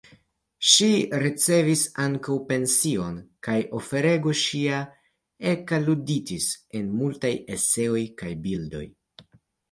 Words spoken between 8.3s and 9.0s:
bildoj.